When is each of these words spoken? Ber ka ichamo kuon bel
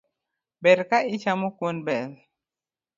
Ber 0.63 0.79
ka 0.89 0.97
ichamo 1.15 1.47
kuon 1.57 1.77
bel 1.85 2.11